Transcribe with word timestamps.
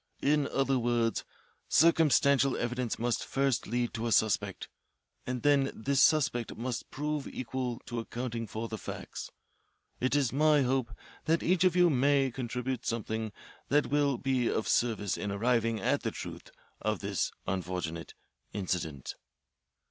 In 0.23 0.47
other 0.47 0.79
words, 0.79 1.23
circumstantial 1.69 2.57
evidence 2.57 2.97
must 2.97 3.23
first 3.23 3.67
lead 3.67 3.93
to 3.93 4.07
a 4.07 4.11
suspect, 4.11 4.67
and 5.27 5.43
then 5.43 5.71
this 5.75 6.01
suspect 6.01 6.57
must 6.57 6.89
prove 6.89 7.27
equal 7.27 7.77
to 7.85 7.99
accounting 7.99 8.47
for 8.47 8.67
the 8.67 8.79
facts. 8.79 9.29
It 9.99 10.15
is 10.15 10.33
my 10.33 10.63
hope 10.63 10.91
that 11.25 11.43
each 11.43 11.63
of 11.63 11.75
you 11.75 11.91
may 11.91 12.31
contribute 12.31 12.83
something 12.83 13.31
that 13.69 13.91
will 13.91 14.17
be 14.17 14.47
of 14.47 14.67
service 14.67 15.17
in 15.17 15.31
arriving 15.31 15.79
at 15.79 16.01
the 16.01 16.09
truth 16.09 16.49
of 16.81 17.01
this 17.01 17.31
unfortunate 17.45 18.15
incident." 18.53 19.13